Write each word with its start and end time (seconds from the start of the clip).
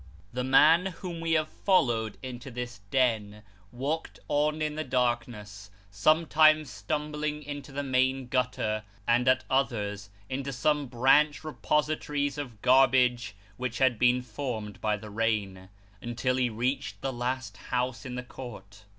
The 0.33 0.43
man 0.43 0.87
whom 0.87 1.19
we 1.21 1.33
have 1.33 1.47
followed 1.47 2.17
into 2.23 2.49
this 2.49 2.79
den, 2.89 3.43
walked 3.71 4.17
on 4.27 4.59
in 4.59 4.73
the 4.73 4.83
darkness, 4.83 5.69
sometimes 5.91 6.71
stumbling 6.71 7.43
into 7.43 7.71
the 7.71 7.83
main 7.83 8.27
gutter, 8.27 8.81
and 9.07 9.27
at 9.27 9.43
others 9.47 10.09
into 10.27 10.51
some 10.51 10.87
branch 10.87 11.43
repositories 11.43 12.39
of 12.39 12.63
garbage 12.63 13.35
which 13.57 13.77
had 13.77 13.99
been 13.99 14.23
formed 14.23 14.81
by 14.81 14.97
the 14.97 15.11
rain, 15.11 15.69
until 16.01 16.37
he 16.37 16.49
reached 16.49 16.99
the 17.01 17.13
last 17.13 17.57
house 17.57 18.03
in 18.03 18.15
the 18.15 18.23
court. 18.23 18.85